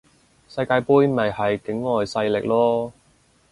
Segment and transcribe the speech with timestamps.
[0.49, 2.91] 世界盃咪係境外勢力囉